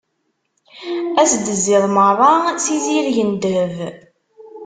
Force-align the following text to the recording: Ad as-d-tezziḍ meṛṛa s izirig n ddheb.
Ad 1.19 1.25
as-d-tezziḍ 1.27 1.83
meṛṛa 1.89 2.33
s 2.63 2.65
izirig 2.75 3.17
n 3.29 3.31
ddheb. 3.33 3.75